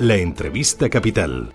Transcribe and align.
La 0.00 0.16
entrevista 0.16 0.88
capital. 0.88 1.52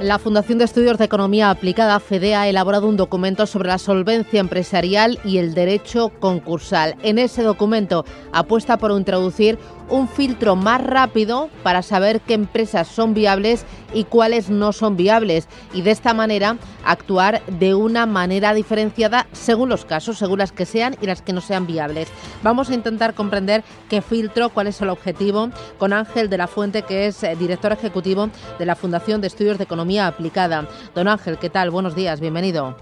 La 0.00 0.18
Fundación 0.18 0.58
de 0.58 0.64
Estudios 0.64 0.98
de 0.98 1.04
Economía 1.04 1.50
Aplicada, 1.50 2.00
FEDEA, 2.00 2.40
ha 2.40 2.48
elaborado 2.48 2.88
un 2.88 2.96
documento 2.96 3.46
sobre 3.46 3.68
la 3.68 3.78
solvencia 3.78 4.40
empresarial 4.40 5.20
y 5.24 5.36
el 5.38 5.54
derecho 5.54 6.08
concursal. 6.18 6.96
En 7.02 7.18
ese 7.18 7.42
documento 7.42 8.04
apuesta 8.32 8.78
por 8.78 8.90
introducir 8.92 9.58
un 9.90 10.08
filtro 10.08 10.56
más 10.56 10.82
rápido 10.82 11.50
para 11.62 11.82
saber 11.82 12.20
qué 12.20 12.34
empresas 12.34 12.88
son 12.88 13.12
viables 13.12 13.66
y 13.92 14.04
cuáles 14.04 14.48
no 14.48 14.72
son 14.72 14.96
viables 14.96 15.48
y 15.74 15.82
de 15.82 15.90
esta 15.90 16.14
manera 16.14 16.56
actuar 16.84 17.42
de 17.46 17.74
una 17.74 18.06
manera 18.06 18.54
diferenciada 18.54 19.26
según 19.32 19.68
los 19.68 19.84
casos, 19.84 20.18
según 20.18 20.38
las 20.38 20.52
que 20.52 20.66
sean 20.66 20.96
y 21.00 21.06
las 21.06 21.22
que 21.22 21.32
no 21.32 21.40
sean 21.40 21.66
viables. 21.66 22.08
Vamos 22.42 22.70
a 22.70 22.74
intentar 22.74 23.14
comprender 23.14 23.64
qué 23.88 24.00
filtro, 24.00 24.50
cuál 24.50 24.68
es 24.68 24.80
el 24.80 24.88
objetivo 24.88 25.50
con 25.78 25.92
Ángel 25.92 26.30
de 26.30 26.38
la 26.38 26.46
Fuente, 26.46 26.82
que 26.82 27.06
es 27.06 27.22
eh, 27.22 27.36
director 27.36 27.72
ejecutivo 27.72 28.30
de 28.58 28.66
la 28.66 28.76
Fundación 28.76 29.20
de 29.20 29.26
Estudios 29.26 29.58
de 29.58 29.64
Economía 29.64 30.06
Aplicada. 30.06 30.68
Don 30.94 31.08
Ángel, 31.08 31.38
¿qué 31.38 31.50
tal? 31.50 31.70
Buenos 31.70 31.94
días, 31.94 32.20
bienvenido. 32.20 32.76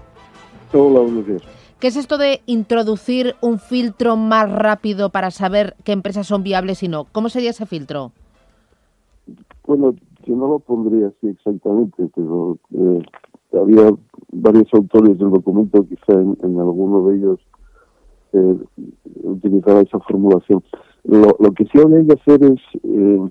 Hola, 0.73 0.99
buenos 0.99 1.25
días. 1.25 1.58
¿Qué 1.79 1.87
es 1.87 1.95
esto 1.95 2.17
de 2.17 2.41
introducir 2.45 3.35
un 3.39 3.57
filtro 3.57 4.17
más 4.17 4.51
rápido 4.51 5.11
para 5.11 5.31
saber 5.31 5.75
qué 5.85 5.93
empresas 5.93 6.27
son 6.27 6.43
viables 6.43 6.83
y 6.83 6.89
no? 6.89 7.05
¿Cómo 7.13 7.29
sería 7.29 7.51
ese 7.51 7.65
filtro? 7.65 8.11
Bueno, 9.65 9.95
yo 10.25 10.35
no 10.35 10.49
lo 10.49 10.59
pondría 10.59 11.07
así 11.07 11.27
exactamente, 11.27 12.09
pero 12.13 12.57
eh, 12.73 13.01
había 13.53 13.93
varios 14.33 14.67
autores 14.73 15.17
del 15.17 15.29
documento, 15.29 15.87
quizá 15.87 16.19
en, 16.19 16.59
alguno 16.59 17.07
de 17.07 17.15
ellos 17.15 17.39
eh, 18.33 18.57
utilizaba 19.23 19.79
esa 19.79 19.99
formulación. 19.99 20.61
Lo, 21.05 21.53
que 21.53 21.63
sí 21.63 21.79
habría 21.79 22.05
que 22.05 22.21
hacer 22.21 22.43
es 22.43 22.59
eh, 22.83 23.29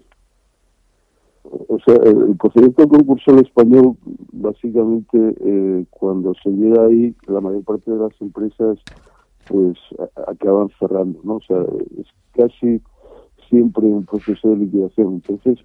o 1.51 1.79
sea, 1.85 1.95
el, 1.97 2.37
procedimiento 2.37 2.89
concursal 2.89 3.39
español, 3.41 3.97
básicamente, 4.33 5.19
eh, 5.41 5.85
cuando 5.91 6.35
se 6.43 6.51
llega 6.51 6.87
ahí, 6.87 7.15
la 7.27 7.41
mayor 7.41 7.65
parte 7.65 7.91
de 7.91 7.99
las 7.99 8.21
empresas, 8.21 8.79
pues, 9.49 9.79
acaban 10.27 10.69
cerrando, 10.79 11.21
¿no? 11.25 11.37
O 11.37 11.41
sea, 11.41 11.63
es 11.99 12.07
casi 12.33 12.81
siempre 13.49 13.87
un 13.87 14.05
proceso 14.05 14.51
de 14.51 14.57
liquidación. 14.57 15.15
Entonces, 15.15 15.59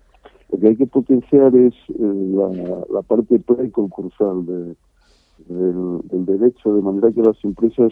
lo 0.51 0.59
que 0.59 0.67
hay 0.67 0.75
que 0.75 0.87
potenciar 0.87 1.55
es 1.55 1.73
eh, 1.89 2.83
la, 2.89 3.01
parte 3.01 3.39
preconcursal 3.39 4.45
de, 4.45 4.75
del, 5.47 5.99
del 6.03 6.25
derecho, 6.25 6.73
de 6.73 6.81
manera 6.81 7.11
que 7.11 7.21
las 7.21 7.43
empresas 7.43 7.91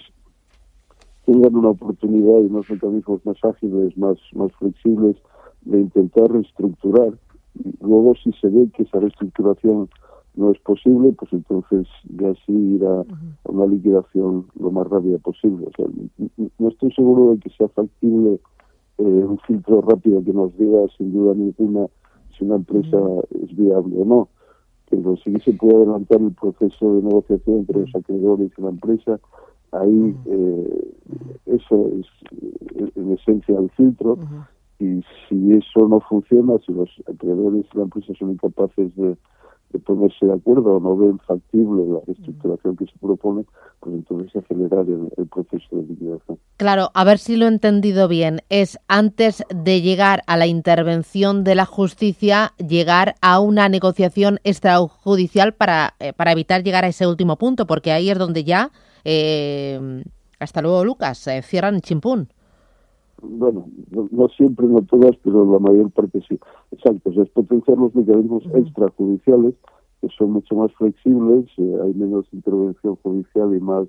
tengan 1.25 1.55
una 1.55 1.69
oportunidad 1.69 2.39
y 2.39 2.45
unos 2.45 2.69
mecanismos 2.69 3.25
más 3.25 3.37
ágiles, 3.43 3.97
más, 3.97 4.17
más 4.33 4.51
flexibles 4.53 5.17
de 5.61 5.81
intentar 5.81 6.31
reestructurar 6.31 7.13
Luego, 7.81 8.13
si 8.15 8.31
se 8.33 8.47
ve 8.47 8.69
que 8.73 8.83
esa 8.83 8.99
reestructuración 8.99 9.89
no 10.35 10.51
es 10.51 10.59
posible, 10.59 11.11
pues 11.13 11.33
entonces 11.33 11.87
ya 12.17 12.33
sí 12.45 12.53
ir 12.53 12.85
a, 12.85 13.03
una 13.43 13.65
liquidación 13.65 14.45
lo 14.59 14.71
más 14.71 14.87
rápida 14.87 15.17
posible. 15.17 15.67
O 15.67 15.71
sea, 15.75 15.85
no 16.59 16.69
estoy 16.69 16.91
seguro 16.93 17.31
de 17.31 17.39
que 17.39 17.49
sea 17.49 17.67
factible 17.69 18.39
eh, 18.97 19.03
un 19.03 19.39
filtro 19.39 19.81
rápido 19.81 20.23
que 20.23 20.33
nos 20.33 20.55
diga 20.57 20.79
sin 20.97 21.11
duda 21.11 21.33
ninguna 21.33 21.87
si 22.37 22.45
una 22.45 22.55
empresa 22.55 22.97
es 23.43 23.55
viable 23.55 24.01
o 24.01 24.05
no. 24.05 24.29
Pero 24.89 25.15
sí 25.17 25.33
se 25.43 25.53
puede 25.53 25.75
adelantar 25.75 26.21
el 26.21 26.31
proceso 26.31 26.95
de 26.95 27.01
negociación 27.01 27.59
entre 27.59 27.81
los 27.81 27.95
acreedores 27.95 28.51
y 28.57 28.61
la 28.61 28.69
empresa. 28.69 29.19
Ahí 29.71 30.15
eh, 30.25 30.93
eso 31.45 31.89
es 31.99 32.91
en 32.95 33.11
esencia 33.13 33.57
el 33.57 33.69
filtro 33.71 34.17
y 34.81 35.03
si 35.29 35.53
eso 35.53 35.87
no 35.87 35.99
funciona, 36.01 36.53
si 36.65 36.73
los 36.73 36.89
acreedores 37.07 37.63
de 37.71 37.77
la 37.77 37.83
empresa 37.83 38.13
son 38.17 38.31
incapaces 38.31 38.95
de, 38.95 39.15
ponerse 39.85 40.25
de 40.25 40.33
acuerdo 40.33 40.75
o 40.75 40.79
no 40.81 40.97
ven 40.97 41.17
factible 41.19 41.85
la 41.85 41.99
reestructuración 42.05 42.75
que 42.75 42.85
se 42.85 42.97
propone, 42.99 43.45
pues 43.79 43.95
entonces 43.95 44.35
acelerar 44.35 44.85
el, 44.85 45.09
el, 45.15 45.27
proceso 45.27 45.77
de 45.77 45.83
liquidación. 45.83 46.39
Claro, 46.57 46.89
a 46.93 47.03
ver 47.05 47.19
si 47.19 47.37
lo 47.37 47.45
he 47.45 47.47
entendido 47.47 48.09
bien. 48.09 48.41
Es 48.49 48.79
antes 48.89 49.45
de 49.49 49.81
llegar 49.81 50.23
a 50.27 50.35
la 50.35 50.47
intervención 50.47 51.45
de 51.45 51.55
la 51.55 51.65
justicia, 51.65 52.51
llegar 52.57 53.15
a 53.21 53.39
una 53.39 53.69
negociación 53.69 54.39
extrajudicial 54.43 55.53
para, 55.53 55.93
eh, 55.99 56.11
para 56.11 56.33
evitar 56.33 56.63
llegar 56.63 56.83
a 56.83 56.89
ese 56.89 57.07
último 57.07 57.37
punto, 57.37 57.65
porque 57.65 57.93
ahí 57.93 58.09
es 58.09 58.17
donde 58.17 58.43
ya, 58.43 58.71
eh, 59.05 60.03
hasta 60.39 60.61
luego 60.61 60.83
Lucas, 60.83 61.27
eh, 61.27 61.43
cierran 61.43 61.79
chimpún 61.79 62.27
bueno, 63.21 63.65
no, 64.11 64.27
siempre, 64.29 64.67
no 64.67 64.81
todas, 64.83 65.15
pero 65.23 65.45
la 65.51 65.59
mayor 65.59 65.91
parte 65.91 66.21
sí. 66.27 66.39
Exacto, 66.71 67.11
es 67.11 67.29
potenciar 67.29 67.77
los 67.77 67.93
mecanismos 67.95 68.43
extrajudiciales, 68.53 69.55
que 70.01 70.07
son 70.17 70.31
mucho 70.31 70.55
más 70.55 70.71
flexibles, 70.73 71.45
eh, 71.57 71.79
hay 71.83 71.93
menos 71.93 72.25
intervención 72.31 72.95
judicial 72.97 73.55
y 73.55 73.59
más 73.59 73.87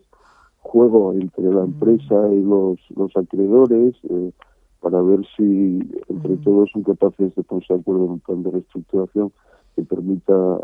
juego 0.61 1.13
entre 1.13 1.53
la 1.53 1.65
empresa 1.65 2.33
y 2.33 2.43
los, 2.43 2.79
los 2.95 3.17
acreedores, 3.17 3.95
eh, 4.09 4.33
para 4.81 5.01
ver 5.01 5.21
si 5.37 5.81
entre 6.09 6.37
todos 6.39 6.71
son 6.73 6.83
capaces 6.83 7.35
de 7.35 7.43
ponerse 7.45 7.73
de 7.73 7.81
acuerdo 7.81 8.05
en 8.05 8.11
un 8.11 8.21
plan 8.21 8.43
de 8.43 8.51
reestructuración 8.51 9.33
que 9.77 9.83
permita 9.85 10.59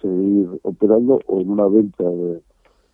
seguir 0.00 0.48
operando 0.62 1.18
o 1.26 1.40
en 1.40 1.50
una 1.50 1.66
venta 1.66 2.04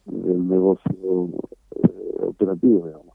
del 0.06 0.48
negocio 0.48 1.28
eh, 1.76 2.16
operativo, 2.22 2.86
digamos. 2.86 3.09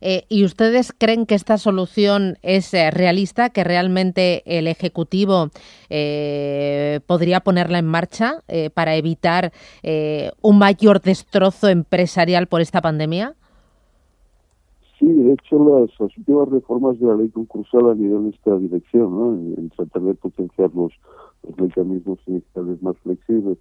Eh, 0.00 0.24
¿Y 0.28 0.44
ustedes 0.44 0.92
creen 0.96 1.26
que 1.26 1.34
esta 1.34 1.56
solución 1.56 2.36
es 2.42 2.74
eh, 2.74 2.90
realista, 2.90 3.50
que 3.50 3.64
realmente 3.64 4.42
el 4.44 4.66
Ejecutivo 4.66 5.48
eh, 5.88 7.00
podría 7.06 7.40
ponerla 7.40 7.78
en 7.78 7.86
marcha 7.86 8.42
para 8.74 8.96
evitar 8.96 9.52
un 10.42 10.58
mayor 10.58 11.00
destrozo 11.00 11.68
empresarial 11.68 12.46
por 12.46 12.60
esta 12.60 12.80
pandemia? 12.80 13.34
Sí, 14.98 15.06
de 15.06 15.32
hecho 15.32 15.56
las, 15.58 15.98
últimas 15.98 16.48
reformas 16.50 17.00
de 17.00 17.06
la 17.06 17.16
ley 17.16 17.30
concursal 17.30 17.90
han 17.90 18.00
ido 18.02 18.18
en 18.18 18.28
esta 18.28 18.56
dirección, 18.58 19.54
en, 19.56 19.70
tratar 19.70 20.02
de 20.02 20.14
potenciar 20.14 20.70
los, 20.74 20.92
mecanismos 21.56 22.18
iniciales 22.26 22.82
más 22.82 22.96
flexibles. 22.98 23.56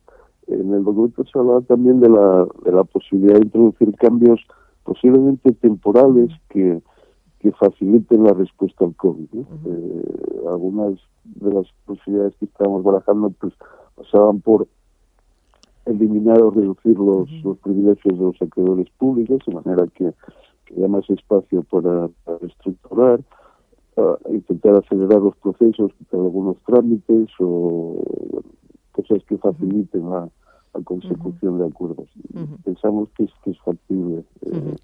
En 0.48 0.74
el 0.74 0.84
documento 0.84 1.24
se 1.24 1.40
hablaba 1.40 1.62
también 1.62 2.02
de 2.02 2.10
la, 2.10 2.46
de 2.66 2.72
la 2.74 2.84
posibilidad 2.84 3.36
de 3.36 3.46
introducir 3.46 3.96
cambios 3.96 4.42
posiblemente 4.84 5.52
temporales 5.54 6.30
que, 6.50 6.82
que 7.40 7.52
faciliten 7.54 8.24
la 8.24 8.34
respuesta 8.34 8.86
al 8.86 8.96
COVID. 8.96 9.28
Eh, 9.34 10.42
algunas 10.48 10.94
de 11.24 11.54
las 11.54 11.68
posibilidades 11.86 12.36
que 12.36 12.46
estábamos 12.46 12.84
barajando 12.84 13.30
pues, 13.40 13.54
pasaban 13.96 14.42
por 14.42 14.68
eliminar 15.86 16.42
o 16.42 16.52
reducir 16.52 16.98
los, 16.98 17.30
los 17.44 17.58
privilegios 17.60 18.18
de 18.18 18.26
los 18.26 18.42
acreedores 18.42 18.90
públicos, 18.98 19.42
de 19.46 19.54
manera 19.54 19.86
que, 19.96 20.14
haya 20.76 20.88
más 20.88 21.10
espacio 21.10 21.64
para, 21.64 22.10
reestructurar, 22.40 23.22
intentar 24.30 24.76
acelerar 24.76 25.20
los 25.20 25.36
procesos, 25.38 25.92
quitar 25.98 26.20
algunos 26.20 26.58
trámites 26.66 27.30
o 27.40 28.04
cosas 28.92 29.24
que 29.26 29.38
faciliten 29.38 30.10
la, 30.10 30.30
a 30.74 30.82
consecución 30.82 31.60
de 31.60 31.68
acuerdos. 31.68 32.10
Pensamos 32.64 33.10
que 33.16 33.24
es, 33.24 33.32
que 33.44 33.52
es 33.52 33.60
factible 33.60 34.24
eh, 34.42 34.76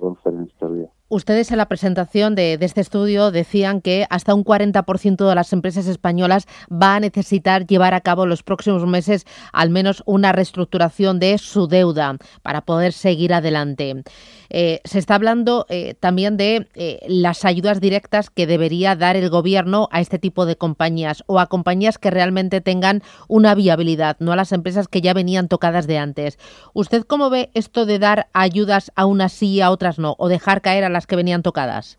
avanzar 0.00 0.34
en 0.34 0.42
esta 0.42 0.68
vía. 0.68 0.90
Ustedes 1.10 1.50
en 1.50 1.56
la 1.56 1.68
presentación 1.68 2.34
de, 2.34 2.58
este 2.60 2.82
estudio 2.82 3.30
decían 3.30 3.80
que 3.80 4.06
hasta 4.10 4.34
un 4.34 4.44
40% 4.44 5.26
de 5.26 5.34
las 5.34 5.54
empresas 5.54 5.86
españolas 5.86 6.46
va 6.70 6.96
a 6.96 7.00
necesitar 7.00 7.66
llevar 7.66 7.94
a 7.94 8.02
cabo 8.02 8.24
en 8.24 8.28
los 8.28 8.42
próximos 8.42 8.84
meses 8.86 9.24
al 9.54 9.70
menos 9.70 10.02
una 10.04 10.32
reestructuración 10.32 11.18
de 11.18 11.38
su 11.38 11.66
deuda 11.66 12.18
para 12.42 12.60
poder 12.60 12.92
seguir 12.92 13.32
adelante. 13.32 14.02
Eh, 14.50 14.80
se 14.84 14.98
está 14.98 15.14
hablando 15.14 15.64
eh, 15.70 15.94
también 15.98 16.36
de 16.36 16.68
eh, 16.74 17.00
las 17.08 17.46
ayudas 17.46 17.80
directas 17.80 18.28
que 18.28 18.46
debería 18.46 18.94
dar 18.94 19.16
el 19.16 19.30
Gobierno 19.30 19.88
a 19.92 20.00
este 20.02 20.18
tipo 20.18 20.44
de 20.44 20.56
compañías 20.56 21.24
o 21.26 21.40
a 21.40 21.46
compañías 21.46 21.96
que 21.96 22.10
realmente 22.10 22.60
tengan 22.60 23.02
una 23.28 23.54
viabilidad, 23.54 24.16
no 24.20 24.32
a 24.32 24.36
las 24.36 24.52
empresas 24.52 24.88
que 24.88 25.00
ya 25.00 25.14
venían 25.14 25.48
tocadas 25.48 25.86
de 25.86 25.96
antes. 25.96 26.38
¿Usted 26.74 27.04
cómo 27.04 27.30
ve 27.30 27.50
esto 27.54 27.86
de 27.86 27.98
dar 27.98 28.28
ayudas 28.34 28.92
a 28.94 29.06
unas 29.06 29.32
sí 29.32 29.48
y 29.48 29.60
a 29.62 29.70
otras 29.70 29.98
no, 29.98 30.14
o 30.18 30.28
dejar 30.28 30.60
caer 30.60 30.84
a 30.84 30.97
que 31.06 31.16
venían 31.16 31.42
tocadas? 31.42 31.98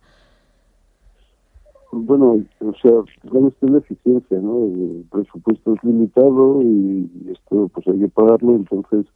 Bueno, 1.92 2.40
o 2.60 2.74
sea, 2.81 2.92
vamos 3.31 3.54
a 3.54 3.66
tener 3.66 3.78
eficiencia, 3.78 4.40
¿no? 4.40 4.66
El 4.66 5.06
presupuesto 5.12 5.74
es 5.74 5.84
limitado 5.84 6.62
y 6.62 7.10
esto 7.31 7.68
pues 7.74 7.88
hay 7.88 8.00
que 8.00 8.10
pagarlo, 8.10 8.56
entonces 8.56 9.07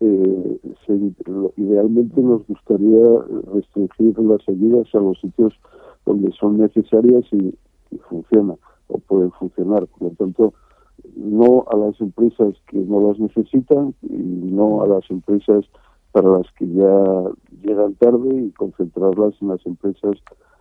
eh, 0.00 0.58
idealmente 1.56 2.20
nos 2.20 2.44
gustaría 2.46 3.06
restringir 3.54 4.18
las 4.18 4.48
ayudas 4.48 4.92
a 4.94 4.98
los 4.98 5.20
sitios 5.20 5.54
donde 6.06 6.32
son 6.32 6.58
necesarias 6.58 7.24
y, 7.30 7.54
y 7.90 7.98
funcionan 8.08 8.56
o 8.88 8.98
pueden 8.98 9.30
funcionar. 9.32 9.86
Por 9.86 10.08
lo 10.08 10.10
tanto, 10.16 10.54
no 11.16 11.64
a 11.70 11.76
las 11.76 12.00
empresas 12.00 12.54
que 12.66 12.78
no 12.78 13.08
las 13.08 13.18
necesitan 13.18 13.94
y 14.02 14.16
no 14.16 14.82
a 14.82 14.88
las 14.88 15.08
empresas 15.10 15.64
para 16.12 16.30
las 16.30 16.50
que 16.52 16.66
ya 16.66 17.24
llegan 17.62 17.94
tarde 17.94 18.34
y 18.34 18.50
concentrarlas 18.52 19.34
en 19.40 19.48
las 19.48 19.64
empresas 19.66 20.16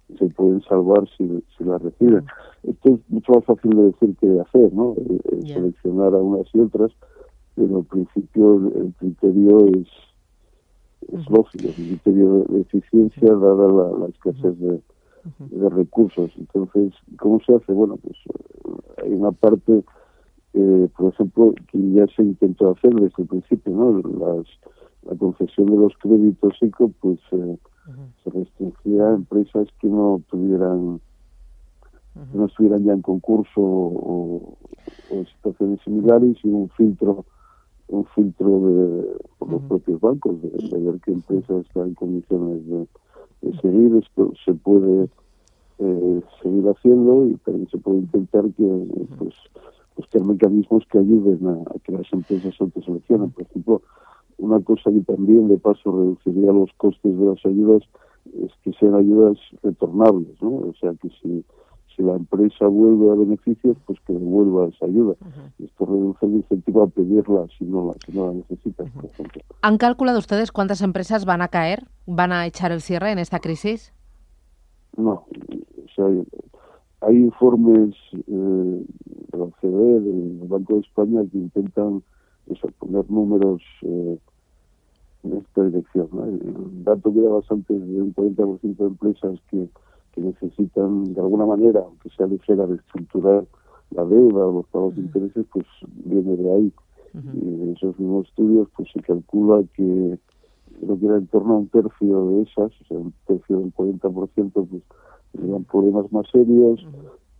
que 0.08 0.18
se 0.18 0.26
pueden 0.28 0.62
salvar 0.62 1.08
si, 1.18 1.44
si 1.58 1.64
las 1.64 1.82
reciben. 1.82 2.26
Esto 2.64 2.96
es 2.96 3.00
mucho 3.10 3.34
más 3.34 3.46
fácil 3.46 3.72
de 3.72 3.84
decir 3.84 4.16
que 4.18 4.28
de 4.28 4.42
hacer, 4.42 4.74
¿no? 4.74 4.94
Eh, 4.98 5.20
eh, 5.32 5.54
seleccionar 5.54 6.14
a 6.14 6.18
unas 6.18 6.48
y 6.54 6.60
otras, 6.60 6.92
pero 7.56 7.78
al 7.78 7.86
principio 7.86 8.56
el 8.76 8.94
criterio 9.00 9.68
es, 9.68 9.88
es 11.12 11.30
lógico, 11.30 11.68
el 11.68 11.74
criterio 11.74 12.46
de 12.50 12.62
eficiencia 12.62 13.34
dada 13.34 13.68
la, 13.68 14.00
la 14.00 14.08
escasez 14.08 14.58
de, 14.60 14.82
de 15.40 15.70
recursos. 15.70 16.32
Entonces, 16.38 16.94
¿cómo 17.20 17.40
se 17.46 17.56
hace? 17.56 17.74
Bueno, 17.74 17.98
pues 17.98 18.16
hay 19.04 19.12
una 19.14 19.32
parte, 19.32 19.84
eh, 20.54 20.90
por 20.98 21.14
ejemplo, 21.14 21.54
que 21.72 21.92
ya 21.92 22.06
se 22.16 22.24
intentó 22.24 22.72
hacer 22.72 22.94
desde 22.94 23.24
el 23.24 23.28
principio, 23.28 23.74
¿no? 23.74 23.92
Las, 24.02 24.48
la 25.10 25.16
concesión 25.18 25.68
de 25.68 25.78
los 25.78 25.94
créditos 25.98 26.54
ICO, 26.62 26.92
pues 27.00 27.20
eh, 27.32 27.58
se 28.24 28.30
restringía 28.30 29.10
a 29.10 29.16
empresas 29.16 29.68
que 29.80 29.88
no 29.88 30.22
tuvieran 30.30 31.00
que 32.32 32.38
no 32.38 32.46
estuvieran 32.48 32.84
ya 32.84 32.94
en 32.94 33.02
concurso 33.04 33.62
o, 33.62 34.58
o, 35.12 35.26
situaciones 35.36 35.80
similares 35.82 36.36
y 36.44 36.50
un 36.50 36.68
filtro 36.70 37.26
un 37.90 38.06
filtro 38.06 38.60
de, 38.60 39.18
por 39.38 39.52
los 39.52 39.62
propios 39.64 40.02
bancos 40.02 40.42
de, 40.42 40.50
de, 40.50 40.80
ver 40.80 41.00
qué 41.06 41.12
empresas 41.12 41.66
están 41.66 41.90
en 41.90 41.94
condiciones 41.94 42.68
de, 42.68 42.88
de 43.42 43.62
seguir. 43.62 43.96
Esto 43.96 44.34
se 44.44 44.54
puede 44.54 45.10
eh, 45.80 46.22
seguir 46.42 46.68
haciendo 46.68 47.28
y 47.28 47.36
también 47.38 47.70
se 47.70 47.78
puede 47.78 48.00
intentar 48.00 48.44
que 48.54 48.88
pues 49.18 49.36
buscar 49.96 50.24
mecanismos 50.24 50.84
que 50.92 50.98
ayuden 50.98 51.48
a, 51.48 51.80
que 51.84 51.92
las 51.94 52.12
empresas 52.12 52.56
se 52.56 52.82
seleccionen. 52.82 53.32
Por 53.32 53.44
ejemplo 53.44 53.82
una 54.38 54.60
cosa 54.62 54.92
que 54.92 55.02
también 55.02 55.48
de 55.48 55.58
paso 55.58 55.92
reduciría 55.92 56.52
los 56.52 56.72
costes 56.78 57.18
de 57.18 57.26
las 57.26 57.46
ayudas 57.46 57.84
es 58.42 58.52
que 58.64 58.74
sean 58.74 58.96
ayudas 58.96 59.38
retornables 59.64 60.42
no 60.42 60.50
o 60.50 60.74
sea 60.80 60.94
que 61.02 61.10
si 61.22 61.44
si 61.98 62.04
la 62.04 62.16
empresa 62.16 62.68
vuelve 62.68 63.12
a 63.12 63.16
beneficios, 63.16 63.76
pues 63.86 64.00
que 64.06 64.14
devuelva 64.14 64.68
esa 64.68 64.86
ayuda. 64.86 65.16
Esto 65.58 65.86
reduce 65.86 66.26
el 66.28 66.34
incentivo 66.36 66.84
a 66.84 66.88
pedirla 66.88 67.48
si 67.58 67.66
no 67.66 67.88
la, 67.88 67.94
si 68.06 68.16
no 68.16 68.28
la 68.28 68.34
necesitas, 68.34 68.90
por 68.92 69.06
ejemplo. 69.06 69.42
¿Han 69.64 69.78
calculado 69.78 70.20
ustedes 70.20 70.52
cuántas 70.52 70.82
empresas 70.82 71.26
van 71.26 71.42
a 71.42 71.48
caer, 71.48 71.86
van 72.06 72.32
a 72.32 72.46
echar 72.46 72.72
el 72.72 72.82
cierre 72.82 73.12
en 73.12 73.18
esta 73.18 73.40
crisis? 73.40 73.94
No, 74.96 75.26
o 75.26 75.90
sea, 75.96 76.06
hay 77.02 77.16
informes 77.16 77.96
eh, 78.14 78.22
de 78.28 79.38
la 79.38 79.46
OCDE, 79.46 80.00
del 80.02 80.40
Banco 80.48 80.76
de 80.76 80.80
España, 80.82 81.22
que 81.32 81.38
intentan 81.40 82.04
eso, 82.50 82.68
poner 82.80 83.10
números 83.10 83.62
eh, 83.82 84.18
en 85.24 85.38
esta 85.38 85.64
dirección. 85.64 86.10
¿no? 86.12 86.26
El 86.26 86.84
dato 86.84 87.14
que 87.14 87.22
daba 87.22 87.42
antes 87.50 87.88
de 87.88 88.02
un 88.02 88.14
40% 88.14 88.78
de 88.78 88.86
empresas 88.86 89.40
que 89.50 89.70
que 90.18 90.22
necesitan 90.22 91.14
de 91.14 91.22
alguna 91.22 91.46
manera, 91.46 91.82
aunque 91.86 92.10
sea 92.10 92.26
ligera, 92.26 92.66
reestructurar 92.66 93.46
la 93.92 94.04
deuda 94.04 94.48
o 94.48 94.52
los 94.52 94.66
pagos 94.68 94.96
de 94.96 95.02
intereses, 95.02 95.46
pues 95.54 95.66
viene 96.06 96.36
de 96.36 96.54
ahí. 96.54 96.74
Y 97.14 97.48
en 97.64 97.74
esos 97.76 97.98
mismos 98.00 98.28
estudios 98.28 98.68
pues 98.76 98.90
se 98.92 99.00
calcula 99.02 99.64
que 99.76 100.20
creo 100.82 101.00
que 101.00 101.06
era 101.06 101.18
en 101.18 101.28
torno 101.28 101.54
a 101.54 101.58
un 101.58 101.68
tercio 101.68 102.28
de 102.30 102.42
esas, 102.42 102.72
o 102.82 102.86
sea, 102.88 102.98
un 102.98 103.14
tercio 103.26 103.60
del 103.60 103.74
40%, 103.74 104.52
pues 104.54 104.84
tendrían 105.32 105.64
problemas 105.64 106.12
más 106.12 106.28
serios 106.32 106.86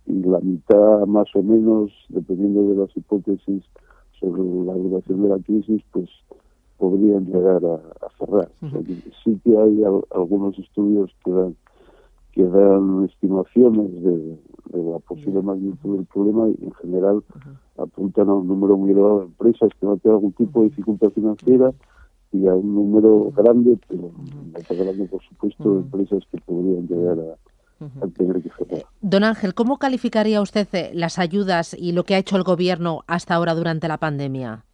y 0.06 0.22
la 0.22 0.40
mitad 0.40 1.06
más 1.06 1.28
o 1.34 1.42
menos, 1.42 1.92
dependiendo 2.08 2.68
de 2.68 2.76
las 2.76 2.96
hipótesis 2.96 3.64
sobre 4.20 4.42
la 4.42 4.74
duración 4.74 5.22
de 5.22 5.28
la 5.28 5.38
crisis, 5.38 5.82
pues 5.92 6.08
podrían 6.78 7.26
llegar 7.26 7.64
a, 7.64 7.80
cerrar. 8.18 8.50
sí 9.24 9.40
que 9.44 9.56
hay 9.56 9.82
algunos 10.10 10.58
estudios 10.58 11.10
que 11.24 11.30
dan 11.30 11.56
que 12.32 12.44
dan 12.44 13.04
estimaciones 13.04 14.02
de, 14.02 14.38
la 14.72 14.98
posible 15.00 15.42
magnitud 15.42 15.96
del 15.96 16.06
problema 16.06 16.46
y 16.48 16.62
en 16.62 16.72
general 16.74 17.24
apuntan 17.78 18.28
a 18.28 18.34
un 18.34 18.46
número 18.46 18.76
muy 18.76 18.92
elevado 18.92 19.20
de 19.20 19.26
empresas 19.26 19.70
que 19.80 19.86
no 19.86 19.96
tienen 19.96 20.16
algún 20.16 20.32
tipo 20.32 20.60
de 20.60 20.68
dificultad 20.68 21.10
financiera 21.10 21.72
y 22.30 22.46
a 22.46 22.54
un 22.54 22.74
número 22.74 23.32
grande, 23.34 23.78
pero 23.88 24.12
grande 24.68 25.06
por 25.06 25.22
supuesto, 25.22 25.74
de 25.74 25.80
empresas 25.80 26.22
que 26.30 26.38
podrían 26.42 26.86
llegar 26.86 27.18
a, 27.18 27.47
que. 27.78 28.84
Don 29.00 29.24
Ángel, 29.24 29.54
¿cómo 29.54 29.78
calificaría 29.78 30.40
usted 30.40 30.68
eh, 30.72 30.90
las 30.94 31.18
ayudas 31.18 31.74
y 31.74 31.92
lo 31.92 32.04
que 32.04 32.14
ha 32.14 32.18
hecho 32.18 32.36
el 32.36 32.42
gobierno 32.42 33.04
hasta 33.06 33.34
ahora 33.34 33.54
durante 33.54 33.88
la 33.88 33.98
pandemia? 33.98 34.64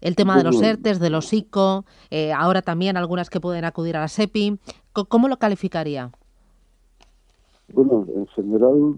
El 0.00 0.16
tema 0.16 0.36
de 0.36 0.42
los 0.42 0.60
ERTES, 0.60 0.98
de 0.98 1.10
los 1.10 1.32
ICO, 1.32 1.84
eh, 2.10 2.32
ahora 2.32 2.60
también 2.60 2.96
algunas 2.96 3.30
que 3.30 3.40
pueden 3.40 3.64
acudir 3.64 3.96
a 3.96 4.00
la 4.00 4.08
SEPI. 4.08 4.58
¿Cómo 5.08 5.28
lo 5.28 5.36
calificaría? 5.38 6.10
Bueno, 7.72 8.04
en 8.12 8.26
general 8.28 8.96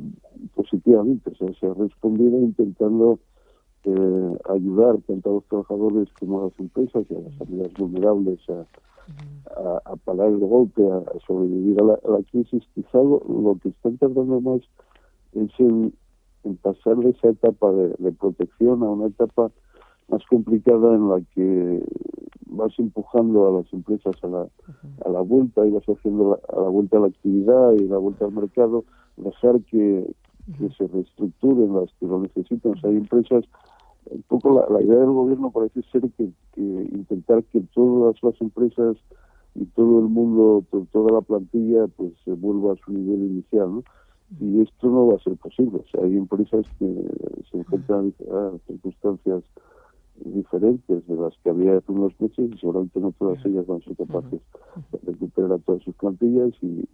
positivamente. 0.54 1.30
se 1.37 1.66
ha 1.66 1.75
respondido 1.75 2.38
intentando 2.38 3.19
eh, 3.84 4.38
ayudar 4.48 4.98
tanto 5.06 5.31
a 5.31 5.32
los 5.34 5.44
trabajadores 5.44 6.08
como 6.19 6.40
a 6.40 6.44
las 6.44 6.58
empresas 6.58 7.04
y 7.10 7.14
a 7.14 7.20
las 7.20 7.34
familias 7.36 7.72
vulnerables 7.75 8.40
a, 8.48 9.81
a, 9.84 9.96
parar 9.96 10.28
el 10.28 10.38
golpe, 10.38 10.82
a, 10.82 11.02
sobrevivir 11.26 11.81
a 11.81 11.84
la, 11.84 12.22
crisis. 12.31 12.62
Quizá 12.75 12.98
lo, 12.98 13.58
que 13.62 13.70
están 13.70 13.98
tardando 13.98 14.40
más 14.40 14.60
es 15.32 15.50
en, 15.58 15.92
pasar 16.62 16.96
de 16.96 17.10
esa 17.10 17.28
etapa 17.28 17.72
de 17.72 18.12
protección 18.12 18.82
a 18.82 18.90
una 18.90 19.06
etapa 19.06 19.50
más 20.08 20.25
complicada 20.26 20.94
en 20.94 21.08
la 21.08 21.20
que 21.34 21.82
vas 22.46 22.72
empujando 22.78 23.48
a 23.48 23.62
las 23.62 23.72
empresas 23.72 24.14
a 24.22 24.26
la, 24.28 24.46
a 25.04 25.08
la 25.08 25.20
vuelta 25.20 25.66
y 25.66 25.70
vas 25.70 25.84
haciendo 25.84 26.40
a 26.48 26.60
la 26.60 26.69
vuelta 26.69 26.98
a 26.98 27.00
la 27.00 27.06
actividad 27.08 27.72
y 27.72 27.88
la 27.88 27.98
vuelta 27.98 28.25
al 28.25 28.32
mercado, 28.32 28.84
dejar 29.16 29.60
que, 29.62 30.06
que 30.58 30.69
se 30.76 30.87
reestructuren 30.87 31.75
las 31.75 31.92
que 31.98 32.06
lo 32.06 32.20
necesitan. 32.20 32.75
Hay 32.84 32.96
empresas, 32.96 33.44
un 34.10 34.22
poco 34.22 34.66
la, 34.68 34.82
idea 34.82 34.98
del 34.98 35.10
gobierno 35.10 35.50
parece 35.50 35.82
ser 35.90 36.02
que, 36.16 36.30
intentar 36.56 37.42
que 37.44 37.60
todas 37.74 38.22
las 38.22 38.40
empresas 38.40 38.96
y 39.54 39.64
todo 39.66 40.00
el 40.00 40.06
mundo, 40.06 40.64
toda 40.92 41.12
la 41.12 41.20
plantilla, 41.20 41.86
pues 41.96 42.12
se 42.24 42.32
vuelva 42.32 42.72
a 42.72 42.76
su 42.76 42.92
nivel 42.92 43.22
inicial, 43.22 43.76
¿no? 43.76 43.84
Y 44.40 44.62
esto 44.62 44.88
no 44.88 45.06
va 45.08 45.16
a 45.16 45.20
ser 45.20 45.36
posible. 45.36 45.78
O 45.78 45.86
sea, 45.90 46.04
hay 46.04 46.16
empresas 46.16 46.66
que 46.78 46.86
se 47.50 47.58
enfrentan 47.58 48.12
a 48.32 48.50
circunstancias 48.66 49.44
diferentes 50.16 51.06
de 51.06 51.16
las 51.16 51.34
que 51.42 51.50
había 51.50 51.76
hace 51.76 51.92
unos 51.92 52.18
meses 52.20 52.50
y 52.52 52.58
seguramente 52.58 53.00
no 53.00 53.12
todas 53.12 53.44
ellas 53.44 53.66
van 53.66 53.80
a 53.80 53.84
ser 53.84 53.96
capaces 53.96 54.40
de 54.92 55.12
recuperar 55.12 55.58
todas 55.61 55.82
sus 55.82 55.94
plantillas 55.96 56.52
y, 56.62 56.88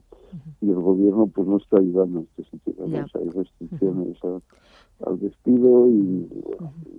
y, 0.60 0.70
el 0.70 0.80
gobierno 0.80 1.26
pues 1.26 1.46
no 1.46 1.58
está 1.58 1.78
ayudando 1.78 2.20
en 2.20 2.28
este 2.30 2.50
sentido. 2.50 2.84
hay 2.86 3.28
restricciones 3.28 4.18
al 5.06 5.18
despido 5.18 5.88
y, 5.88 6.28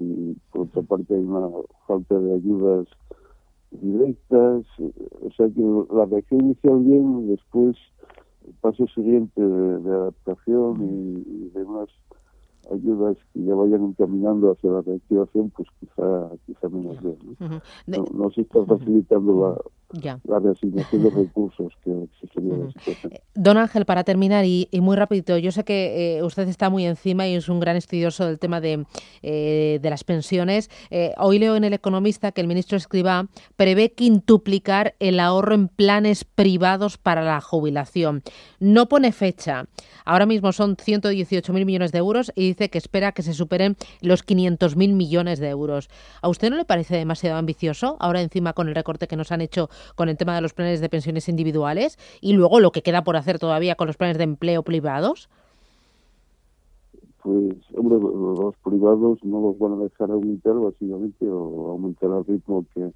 y, 0.01 0.37
por 0.51 0.61
otra 0.63 0.81
parte 0.83 1.15
hay 1.15 1.23
una 1.23 1.47
falta 1.87 2.19
de 2.19 2.33
ayudas 2.33 2.87
directas. 3.71 4.65
O 4.79 5.31
sea 5.35 5.47
que 5.47 5.95
la 5.95 6.05
reacción 6.05 6.41
inicial 6.41 6.79
bien, 6.79 7.27
después 7.27 7.77
el 8.45 8.53
paso 8.55 8.87
siguiente 8.87 9.41
de, 9.41 9.91
adaptación 9.91 10.81
y 10.81 11.49
de 11.49 11.63
unas 11.63 11.89
ayudas 12.71 13.17
que 13.33 13.43
ya 13.43 13.55
vayan 13.55 13.83
encaminando 13.85 14.51
hacia 14.51 14.71
la 14.71 14.81
reactivación, 14.81 15.51
pues 15.51 15.67
quizá, 15.79 16.29
quizá 16.45 16.69
menos 16.69 17.01
bien. 17.01 17.17
¿no? 17.87 18.05
no, 18.13 18.31
se 18.31 18.41
está 18.41 18.63
facilitando 18.65 19.41
la, 19.41 19.61
la 20.23 20.39
reasignación 20.39 21.03
de 21.03 21.09
recursos 21.23 21.73
que 21.83 22.03
exigiría 22.03 22.57
la 22.57 22.71
situación. 22.71 23.13
Eh, 23.13 23.21
don 23.33 23.57
Ángel, 23.57 23.85
para 23.85 24.03
terminar, 24.03 24.45
y, 24.45 24.67
muy 24.81 24.95
rapidito, 24.95 25.37
yo 25.37 25.51
sé 25.51 25.63
que 25.63 26.17
eh, 26.17 26.23
usted 26.23 26.47
está 26.47 26.69
muy 26.69 26.85
encima 26.85 27.27
y 27.27 27.35
es 27.35 27.49
un 27.49 27.59
gran 27.59 27.75
estudioso 27.75 28.25
del 28.25 28.39
tema 28.39 28.61
de, 28.61 28.85
eh, 29.21 29.79
de 29.81 29.89
las 29.89 30.03
pensiones. 30.03 30.69
hoy 31.17 31.39
leo 31.39 31.55
en 31.55 31.63
El 31.63 31.73
Economista 31.73 32.31
que 32.31 32.41
el 32.41 32.47
ministro 32.47 32.77
Escribá 32.77 33.27
prevé 33.55 33.93
quintuplicar 33.93 34.95
el 34.99 35.19
ahorro 35.19 35.55
en 35.55 35.67
planes 35.67 36.23
privados 36.23 36.97
para 36.97 37.21
la 37.21 37.41
jubilación. 37.41 38.23
No 38.59 38.87
pone 38.87 39.11
fecha. 39.11 39.65
Ahora 40.05 40.25
mismo 40.25 40.51
son 40.51 40.77
118.000 40.77 41.65
millones 41.65 41.91
de 41.91 41.99
euros 41.99 42.31
y 42.35 42.47
dice 42.47 42.69
que 42.69 42.77
espera 42.77 43.11
que 43.11 43.23
se 43.23 43.33
superen 43.33 43.77
los 44.01 44.25
500.000 44.25 44.93
millones 44.93 45.39
de 45.39 45.49
euros. 45.49 45.89
¿A 46.21 46.29
usted 46.29 46.49
no 46.49 46.57
le 46.57 46.65
parece 46.65 46.95
demasiado 46.95 47.37
ambicioso 47.37 47.97
ahora 47.99 48.21
encima 48.21 48.53
con 48.53 48.67
el 48.67 48.75
recorte 48.75 49.07
que 49.07 49.15
nos 49.15 49.31
han 49.31 49.41
hecho 49.41 49.69
con 49.95 50.09
el 50.09 50.17
tema 50.17 50.35
de 50.35 50.41
los 50.41 50.53
planes 50.53 50.81
de 50.81 50.89
pensiones 50.89 51.29
individuales 51.29 51.97
y 52.21 52.33
luego 52.33 52.59
lo 52.59 52.71
que 52.71 52.81
queda 52.81 53.03
por 53.03 53.15
hacer 53.15 53.39
todavía 53.39 53.75
con 53.75 53.87
los 53.87 53.97
planes 53.97 54.17
de 54.17 54.23
empleo 54.23 54.63
privados? 54.63 55.29
Pues, 57.23 57.55
hombre, 57.75 57.99
los 57.99 58.55
privados 58.63 59.23
no 59.23 59.41
los 59.41 59.59
van 59.59 59.73
a 59.73 59.83
dejar 59.83 60.09
aumentar 60.09 60.55
básicamente 60.55 61.29
o 61.29 61.71
aumentar 61.71 62.11
al 62.11 62.25
ritmo 62.25 62.65
que, 62.73 62.91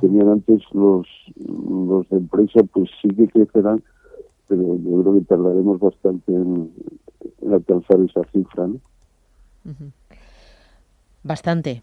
tenían 0.00 0.28
antes 0.28 0.62
los, 0.72 1.06
los 1.36 2.08
de 2.08 2.16
empresa, 2.16 2.60
pues 2.72 2.88
sí 3.00 3.08
que 3.08 3.28
crecerán, 3.28 3.82
pero 4.48 4.62
yo 4.76 5.02
creo 5.02 5.14
que 5.14 5.20
tardaremos 5.26 5.80
bastante 5.80 6.32
en, 6.32 6.72
alcanzar 7.52 8.00
esa 8.00 8.22
cifra, 8.32 8.68
Bastante. 11.22 11.82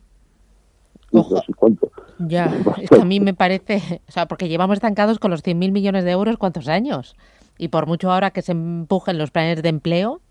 Ojo. 1.11 1.41
¿Cuánto? 1.55 1.91
Ya, 2.19 2.45
es 2.81 2.89
que 2.89 3.01
a 3.01 3.05
mí 3.05 3.19
me 3.19 3.33
parece, 3.33 4.01
o 4.07 4.11
sea, 4.11 4.27
porque 4.27 4.49
llevamos 4.49 4.75
estancados 4.75 5.19
con 5.19 5.31
los 5.31 5.43
100.000 5.43 5.71
millones 5.71 6.03
de 6.03 6.11
euros, 6.11 6.37
¿cuántos 6.37 6.67
años? 6.67 7.15
Y 7.57 7.69
por 7.69 7.87
mucho 7.87 8.11
ahora 8.11 8.31
que 8.31 8.41
se 8.41 8.51
empujen 8.51 9.17
los 9.17 9.31
planes 9.31 9.61
de 9.61 9.69
empleo, 9.69 10.21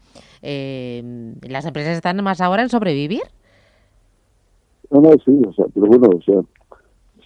eh, 0.43 1.35
las 1.43 1.67
empresas 1.67 1.97
están 1.97 2.23
más 2.23 2.41
ahora 2.41 2.63
en 2.63 2.69
sobrevivir. 2.69 3.23
No, 4.91 5.01
no, 5.01 5.11
sí, 5.25 5.41
o 5.47 5.53
sea, 5.53 5.67
pero 5.75 5.87
bueno, 5.87 6.09
o 6.17 6.23
sea, 6.23 6.41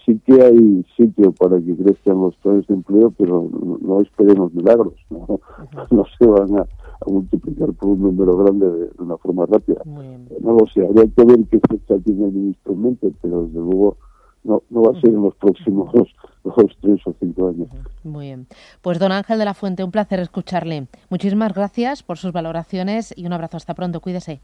sí 0.05 0.19
que 0.25 0.33
hay 0.41 0.85
sitio 0.97 1.31
para 1.31 1.57
que 1.59 1.75
crezcan 1.75 2.19
los 2.19 2.35
planes 2.37 2.67
de 2.67 2.73
empleo, 2.73 3.11
pero 3.17 3.49
no, 3.81 4.01
esperemos 4.01 4.53
milagros, 4.53 4.95
no, 5.09 5.39
no 5.91 6.05
se 6.17 6.25
van 6.25 6.59
a, 6.59 6.65
multiplicar 7.07 7.73
por 7.73 7.89
un 7.89 8.01
número 8.01 8.37
grande 8.37 8.69
de, 8.69 8.89
una 8.99 9.17
forma 9.17 9.45
rápida. 9.45 9.81
No 9.85 10.53
lo 10.53 10.67
sé, 10.67 10.85
habría 10.85 11.07
que 11.07 11.25
ver 11.25 11.39
qué 11.49 11.59
fecha 11.69 11.97
tiene 12.03 12.27
el 12.27 12.35
instrumento, 12.35 13.11
pero 13.21 13.43
desde 13.43 13.59
luego 13.59 13.97
no, 14.43 14.61
no 14.69 14.81
va 14.81 14.97
a 14.97 15.01
ser 15.01 15.11
en 15.11 15.21
los 15.21 15.35
próximos 15.35 15.91
dos, 15.93 16.09
tres 16.81 16.99
o 17.05 17.13
cinco 17.19 17.47
años. 17.47 17.67
Muy 18.03 18.25
bien. 18.27 18.47
Pues 18.81 18.99
don 18.99 19.11
Ángel 19.11 19.39
de 19.39 19.45
la 19.45 19.53
Fuente, 19.53 19.83
un 19.83 19.91
placer 19.91 20.19
escucharle. 20.19 20.87
Muchísimas 21.09 21.53
gracias 21.53 22.03
por 22.03 22.17
sus 22.17 22.31
valoraciones 22.31 23.13
y 23.15 23.25
un 23.25 23.33
abrazo. 23.33 23.57
Hasta 23.57 23.73
pronto. 23.73 24.01
Cuídese. 24.01 24.41